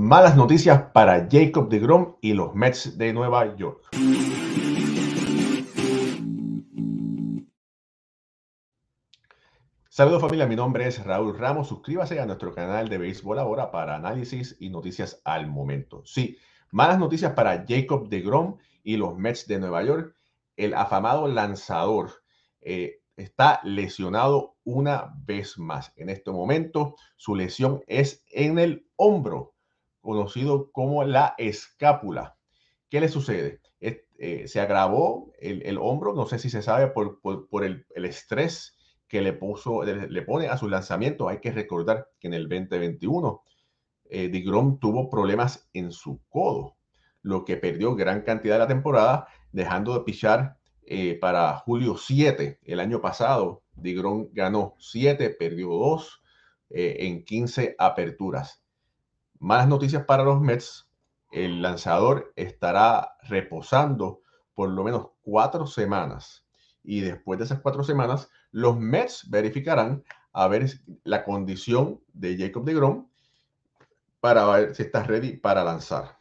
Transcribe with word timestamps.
Malas 0.00 0.36
noticias 0.36 0.80
para 0.92 1.26
Jacob 1.28 1.68
de 1.68 1.80
Grom 1.80 2.18
y 2.20 2.32
los 2.32 2.54
Mets 2.54 2.96
de 2.96 3.12
Nueva 3.12 3.56
York. 3.56 3.88
Saludos 9.88 10.20
familia, 10.20 10.46
mi 10.46 10.54
nombre 10.54 10.86
es 10.86 11.04
Raúl 11.04 11.36
Ramos. 11.36 11.66
Suscríbase 11.66 12.20
a 12.20 12.26
nuestro 12.26 12.54
canal 12.54 12.88
de 12.88 12.98
Béisbol 12.98 13.40
Ahora 13.40 13.72
para 13.72 13.96
análisis 13.96 14.56
y 14.60 14.70
noticias 14.70 15.20
al 15.24 15.48
momento. 15.48 16.04
Sí, 16.04 16.38
malas 16.70 17.00
noticias 17.00 17.32
para 17.32 17.64
Jacob 17.68 18.08
de 18.08 18.20
Grom 18.20 18.58
y 18.84 18.98
los 18.98 19.18
Mets 19.18 19.48
de 19.48 19.58
Nueva 19.58 19.82
York. 19.82 20.14
El 20.56 20.74
afamado 20.74 21.26
lanzador 21.26 22.22
eh, 22.60 23.00
está 23.16 23.58
lesionado 23.64 24.54
una 24.62 25.12
vez 25.26 25.58
más. 25.58 25.92
En 25.96 26.08
este 26.08 26.30
momento, 26.30 26.94
su 27.16 27.34
lesión 27.34 27.82
es 27.88 28.22
en 28.30 28.60
el 28.60 28.86
hombro 28.94 29.56
conocido 30.00 30.70
como 30.72 31.04
la 31.04 31.34
escápula. 31.38 32.36
¿Qué 32.88 33.00
le 33.00 33.08
sucede? 33.08 33.60
Eh, 33.80 34.48
se 34.48 34.60
agravó 34.60 35.32
el, 35.38 35.78
hombro, 35.78 36.12
no 36.12 36.26
sé 36.26 36.40
si 36.40 36.50
se 36.50 36.62
sabe 36.62 36.88
por, 36.88 37.20
por, 37.20 37.64
el, 37.64 37.86
estrés 37.94 38.76
que 39.06 39.20
le, 39.20 39.32
puso, 39.32 39.84
le, 39.84 40.22
pone 40.22 40.48
a 40.48 40.58
su 40.58 40.68
lanzamiento. 40.68 41.28
Hay 41.28 41.38
que 41.38 41.52
recordar 41.52 42.08
que 42.18 42.26
en 42.26 42.34
el 42.34 42.48
2021 42.48 43.42
eh, 44.10 44.44
tuvo 44.80 45.08
problemas 45.08 45.68
en 45.72 45.92
su 45.92 46.20
codo, 46.28 46.76
lo 47.22 47.44
que 47.44 47.56
perdió 47.56 47.94
gran 47.94 48.22
cantidad 48.22 48.54
de 48.56 48.60
la 48.60 48.66
temporada, 48.66 49.28
dejando 49.52 49.94
de 49.94 50.00
pichar 50.00 50.58
eh, 50.90 51.18
para 51.20 51.54
julio 51.58 51.96
7. 51.98 52.60
El 52.62 52.80
año 52.80 53.00
pasado, 53.00 53.62
Digrom 53.74 54.28
ganó 54.32 54.74
7, 54.78 55.36
perdió 55.38 55.68
2 55.68 56.22
eh, 56.70 56.96
en 57.00 57.24
15 57.24 57.76
aperturas. 57.78 58.64
Malas 59.40 59.68
noticias 59.68 60.04
para 60.04 60.24
los 60.24 60.40
Mets. 60.40 60.88
El 61.30 61.62
lanzador 61.62 62.32
estará 62.34 63.16
reposando 63.22 64.22
por 64.54 64.70
lo 64.70 64.82
menos 64.82 65.10
cuatro 65.20 65.66
semanas. 65.66 66.44
Y 66.82 67.00
después 67.00 67.38
de 67.38 67.44
esas 67.44 67.60
cuatro 67.60 67.84
semanas, 67.84 68.28
los 68.50 68.78
Mets 68.78 69.30
verificarán 69.30 70.02
a 70.32 70.48
ver 70.48 70.66
la 71.04 71.24
condición 71.24 72.00
de 72.12 72.36
Jacob 72.36 72.64
de 72.64 72.74
Grom 72.74 73.08
para 74.20 74.44
ver 74.46 74.74
si 74.74 74.82
está 74.82 75.04
ready 75.04 75.36
para 75.36 75.62
lanzar. 75.62 76.18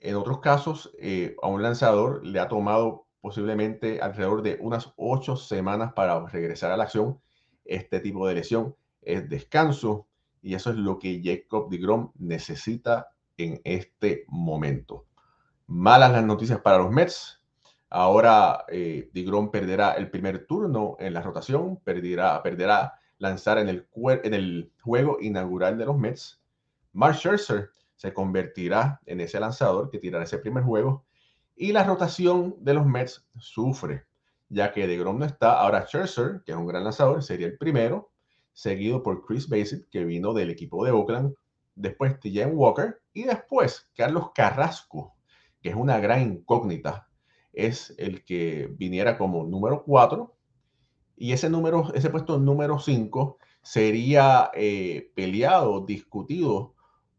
En 0.00 0.16
otros 0.16 0.40
casos, 0.40 0.90
eh, 0.98 1.36
a 1.42 1.48
un 1.48 1.62
lanzador 1.62 2.24
le 2.26 2.40
ha 2.40 2.48
tomado 2.48 3.06
posiblemente 3.20 4.00
alrededor 4.00 4.42
de 4.42 4.58
unas 4.60 4.92
ocho 4.96 5.36
semanas 5.36 5.92
para 5.92 6.26
regresar 6.26 6.72
a 6.72 6.76
la 6.76 6.84
acción. 6.84 7.20
Este 7.64 8.00
tipo 8.00 8.26
de 8.26 8.34
lesión 8.34 8.74
es 9.02 9.28
descanso 9.28 10.07
y 10.48 10.54
eso 10.54 10.70
es 10.70 10.76
lo 10.76 10.98
que 10.98 11.20
Jacob 11.22 11.68
Grom 11.70 12.10
necesita 12.14 13.10
en 13.36 13.60
este 13.64 14.24
momento. 14.28 15.04
Malas 15.66 16.10
las 16.10 16.24
noticias 16.24 16.62
para 16.62 16.78
los 16.78 16.90
Mets. 16.90 17.42
Ahora 17.90 18.64
eh, 18.68 19.10
DeGrom 19.12 19.50
perderá 19.50 19.92
el 19.92 20.10
primer 20.10 20.46
turno 20.46 20.96
en 21.00 21.12
la 21.12 21.20
rotación, 21.20 21.76
perderá, 21.84 22.42
perderá 22.42 22.94
lanzar 23.18 23.58
en 23.58 23.68
el, 23.68 23.86
en 24.24 24.32
el 24.32 24.72
juego 24.80 25.18
inaugural 25.20 25.76
de 25.76 25.84
los 25.84 25.98
Mets. 25.98 26.40
Mark 26.94 27.16
Scherzer 27.16 27.68
se 27.96 28.14
convertirá 28.14 29.02
en 29.04 29.20
ese 29.20 29.38
lanzador 29.38 29.90
que 29.90 29.98
tirará 29.98 30.24
ese 30.24 30.38
primer 30.38 30.64
juego. 30.64 31.04
Y 31.56 31.72
la 31.72 31.84
rotación 31.84 32.56
de 32.60 32.72
los 32.72 32.86
Mets 32.86 33.28
sufre, 33.38 34.06
ya 34.48 34.72
que 34.72 34.86
DeGrom 34.86 35.18
no 35.18 35.26
está. 35.26 35.60
Ahora 35.60 35.84
Scherzer, 35.84 36.40
que 36.46 36.52
es 36.52 36.56
un 36.56 36.66
gran 36.66 36.84
lanzador, 36.84 37.22
sería 37.22 37.48
el 37.48 37.58
primero 37.58 38.12
seguido 38.58 39.04
por 39.04 39.24
Chris 39.24 39.48
Bassett, 39.48 39.88
que 39.88 40.04
vino 40.04 40.34
del 40.34 40.50
equipo 40.50 40.84
de 40.84 40.90
Oakland, 40.90 41.32
después 41.76 42.18
TJ 42.18 42.46
Walker 42.46 43.00
y 43.12 43.22
después 43.22 43.88
Carlos 43.94 44.32
Carrasco, 44.34 45.14
que 45.62 45.68
es 45.68 45.76
una 45.76 46.00
gran 46.00 46.22
incógnita, 46.22 47.08
es 47.52 47.94
el 47.98 48.24
que 48.24 48.68
viniera 48.72 49.16
como 49.16 49.44
número 49.44 49.84
4 49.84 50.36
y 51.16 51.30
ese 51.30 51.48
número, 51.48 51.92
ese 51.94 52.10
puesto 52.10 52.40
número 52.40 52.80
5 52.80 53.38
sería 53.62 54.50
eh, 54.54 55.12
peleado, 55.14 55.86
discutido 55.86 56.74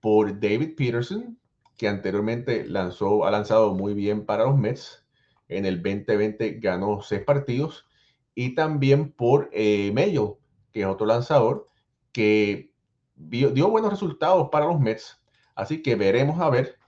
por 0.00 0.40
David 0.40 0.74
Peterson, 0.76 1.38
que 1.76 1.86
anteriormente 1.86 2.66
lanzó, 2.66 3.24
ha 3.24 3.30
lanzado 3.30 3.72
muy 3.72 3.94
bien 3.94 4.26
para 4.26 4.46
los 4.46 4.58
Mets. 4.58 5.06
En 5.46 5.64
el 5.64 5.76
2020 5.80 6.58
ganó 6.58 7.02
seis 7.02 7.22
partidos. 7.22 7.86
Y 8.34 8.54
también 8.54 9.12
por 9.12 9.50
eh, 9.52 9.90
Mayo, 9.92 10.39
que 10.72 10.80
es 10.80 10.86
otro 10.86 11.06
lanzador, 11.06 11.66
que 12.12 12.72
dio 13.14 13.70
buenos 13.70 13.90
resultados 13.90 14.48
para 14.50 14.66
los 14.66 14.80
Mets. 14.80 15.20
Así 15.54 15.82
que 15.82 15.94
veremos 15.94 16.40
a 16.40 16.50
ver 16.50 16.78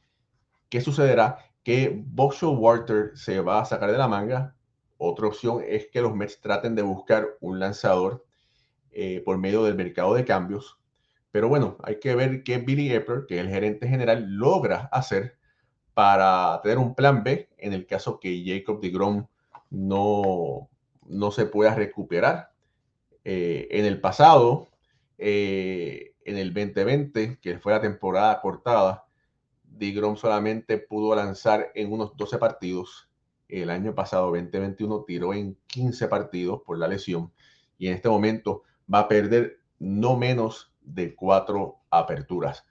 qué 0.69 0.81
sucederá. 0.81 1.39
Que 1.63 2.03
Boxer 2.05 2.49
Walter 2.49 3.13
se 3.15 3.41
va 3.41 3.61
a 3.61 3.65
sacar 3.65 3.93
de 3.93 3.99
la 3.99 4.09
manga. 4.09 4.57
Otra 4.99 5.29
opción 5.29 5.63
es 5.67 5.89
que 5.93 6.01
los 6.01 6.15
Mets 6.15 6.41
traten 6.41 6.75
de 6.75 6.83
buscar 6.83 7.37
un 7.41 7.61
lanzador 7.61 8.25
eh, 8.91 9.23
por 9.25 9.39
medio 9.39 9.63
del 9.65 9.75
mercado 9.75 10.15
de 10.15 10.25
cambios. 10.25 10.79
Pero 11.31 11.49
bueno, 11.49 11.77
hay 11.83 11.99
que 11.99 12.15
ver 12.15 12.43
qué 12.43 12.59
Billy 12.59 12.93
Epler, 12.93 13.27
que 13.27 13.37
es 13.37 13.41
el 13.43 13.49
gerente 13.49 13.89
general, 13.89 14.27
logra 14.29 14.89
hacer 14.93 15.39
para 15.95 16.61
tener 16.63 16.79
un 16.79 16.95
plan 16.95 17.23
B 17.23 17.49
en 17.59 17.73
el 17.73 17.87
caso 17.87 18.19
que 18.19 18.43
Jacob 18.45 18.81
de 18.81 18.91
Grom 18.91 19.27
no, 19.71 20.69
no 21.07 21.31
se 21.31 21.47
pueda 21.47 21.75
recuperar 21.75 22.52
eh, 23.25 23.69
en 23.71 23.85
el 23.85 24.01
pasado, 24.01 24.69
eh, 25.19 26.15
en 26.25 26.39
el 26.39 26.53
2020, 26.53 27.39
que 27.41 27.59
fue 27.59 27.73
la 27.73 27.81
temporada 27.81 28.41
cortada, 28.41 29.07
DeGrom 29.65 30.17
solamente 30.17 30.79
pudo 30.79 31.15
lanzar 31.15 31.71
en 31.75 31.93
unos 31.93 32.17
12 32.17 32.39
partidos. 32.39 33.09
El 33.49 33.71
año 33.71 33.95
pasado, 33.95 34.27
2021, 34.27 35.05
tiró 35.05 35.35
en 35.35 35.57
15 35.67 36.09
partidos 36.09 36.63
por 36.65 36.79
la 36.79 36.89
lesión 36.89 37.33
y 37.79 37.89
en 37.89 37.95
este 37.95 38.09
momento 38.09 38.63
va 38.93 39.01
a 39.01 39.09
perder 39.09 39.59
no 39.79 40.17
menos 40.17 40.73
de 40.81 41.15
cuatro 41.15 41.81
aperturas. 41.91 42.65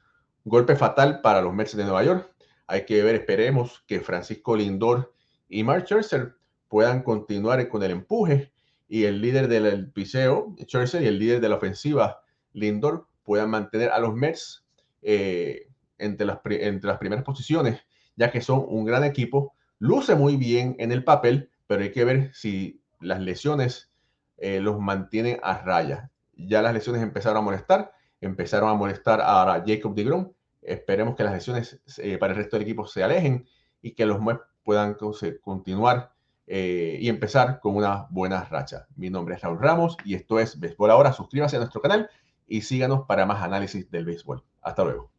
Golpe 0.43 0.75
fatal 0.75 1.21
para 1.21 1.41
los 1.41 1.53
Mets 1.53 1.75
de 1.75 1.83
Nueva 1.83 2.03
York. 2.03 2.33
Hay 2.67 2.85
que 2.85 3.03
ver, 3.03 3.15
esperemos 3.15 3.83
que 3.87 3.99
Francisco 3.99 4.55
Lindor 4.55 5.13
y 5.49 5.63
Mark 5.63 5.85
Scherzer 5.85 6.35
puedan 6.67 7.03
continuar 7.03 7.67
con 7.67 7.83
el 7.83 7.91
empuje 7.91 8.51
y 8.91 9.05
el 9.05 9.21
líder 9.21 9.47
del 9.47 9.89
piseo, 9.89 10.53
Scherzer, 10.59 11.01
y 11.01 11.07
el 11.07 11.17
líder 11.17 11.39
de 11.39 11.47
la 11.47 11.55
ofensiva, 11.55 12.23
Lindor, 12.51 13.07
puedan 13.23 13.49
mantener 13.49 13.89
a 13.89 13.99
los 13.99 14.13
Mets 14.13 14.65
eh, 15.01 15.69
entre, 15.97 16.27
las, 16.27 16.39
entre 16.43 16.89
las 16.89 16.97
primeras 16.97 17.23
posiciones, 17.23 17.79
ya 18.17 18.31
que 18.31 18.41
son 18.41 18.65
un 18.67 18.83
gran 18.83 19.05
equipo. 19.05 19.53
Luce 19.79 20.13
muy 20.15 20.35
bien 20.35 20.75
en 20.77 20.91
el 20.91 21.05
papel, 21.05 21.49
pero 21.67 21.83
hay 21.83 21.93
que 21.93 22.03
ver 22.03 22.31
si 22.33 22.83
las 22.99 23.21
lesiones 23.21 23.93
eh, 24.35 24.59
los 24.59 24.77
mantienen 24.77 25.39
a 25.41 25.59
raya. 25.59 26.11
Ya 26.35 26.61
las 26.61 26.73
lesiones 26.73 27.01
empezaron 27.01 27.37
a 27.37 27.41
molestar, 27.41 27.93
empezaron 28.19 28.67
a 28.67 28.73
molestar 28.73 29.21
a 29.21 29.63
Jacob 29.65 29.95
DeGrom. 29.95 30.33
Esperemos 30.61 31.15
que 31.15 31.23
las 31.23 31.31
lesiones 31.31 31.81
eh, 31.99 32.17
para 32.17 32.33
el 32.33 32.39
resto 32.39 32.57
del 32.57 32.63
equipo 32.63 32.85
se 32.85 33.05
alejen 33.05 33.47
y 33.81 33.93
que 33.93 34.05
los 34.05 34.19
Mets 34.19 34.41
puedan 34.63 34.97
continuar 35.41 36.11
eh, 36.53 36.97
y 36.99 37.07
empezar 37.07 37.61
con 37.61 37.77
una 37.77 38.07
buena 38.09 38.43
racha. 38.43 38.85
Mi 38.97 39.09
nombre 39.09 39.35
es 39.35 39.41
Raúl 39.41 39.61
Ramos 39.61 39.95
y 40.03 40.15
esto 40.15 40.37
es 40.37 40.59
Béisbol 40.59 40.91
Ahora. 40.91 41.13
Suscríbase 41.13 41.55
a 41.55 41.59
nuestro 41.59 41.81
canal 41.81 42.09
y 42.45 42.63
síganos 42.63 43.05
para 43.07 43.25
más 43.25 43.41
análisis 43.41 43.89
del 43.89 44.03
béisbol. 44.03 44.43
Hasta 44.61 44.83
luego. 44.83 45.10